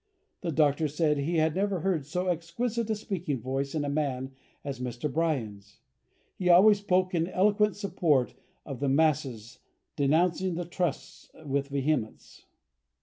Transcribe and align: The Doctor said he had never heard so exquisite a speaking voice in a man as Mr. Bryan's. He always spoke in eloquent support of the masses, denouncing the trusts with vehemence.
The 0.41 0.51
Doctor 0.51 0.87
said 0.87 1.19
he 1.19 1.35
had 1.37 1.53
never 1.53 1.81
heard 1.81 2.07
so 2.07 2.25
exquisite 2.27 2.89
a 2.89 2.95
speaking 2.95 3.39
voice 3.39 3.75
in 3.75 3.85
a 3.85 3.87
man 3.87 4.31
as 4.63 4.79
Mr. 4.79 5.13
Bryan's. 5.13 5.77
He 6.39 6.49
always 6.49 6.79
spoke 6.79 7.13
in 7.13 7.27
eloquent 7.27 7.75
support 7.75 8.33
of 8.65 8.79
the 8.79 8.89
masses, 8.89 9.59
denouncing 9.95 10.55
the 10.55 10.65
trusts 10.65 11.29
with 11.45 11.67
vehemence. 11.67 12.45